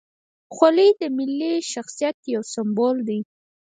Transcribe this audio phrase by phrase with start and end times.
[0.53, 3.19] خولۍ د ملي شخصیت یو سمبول دی.